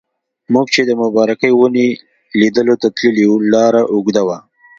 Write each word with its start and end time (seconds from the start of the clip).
موږ 0.53 0.67
چې 0.73 0.81
د 0.85 0.91
مبارکې 1.03 1.49
ونې 1.57 1.87
لیدلو 2.39 2.75
ته 2.81 2.87
تللي 2.97 3.25
وو 3.29 3.35
لاره 3.53 3.81
اوږده 3.93 4.21
وه. 4.27 4.37